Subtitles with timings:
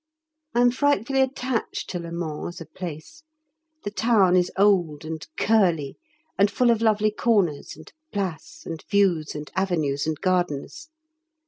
[0.55, 3.21] I am frightfully attached to Le Mans as a place.
[3.83, 5.95] The town is old and curly,
[6.39, 10.89] and full of lovely corners and "Places," and views and Avenues and Gardens.